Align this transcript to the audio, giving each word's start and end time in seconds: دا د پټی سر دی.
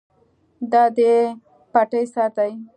دا 0.71 0.83
د 0.97 0.99
پټی 1.71 2.03
سر 2.13 2.29
دی. 2.37 2.51